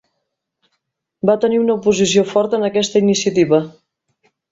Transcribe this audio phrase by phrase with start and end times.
[1.29, 3.61] Va tenir una oposició forta en aquesta iniciativa.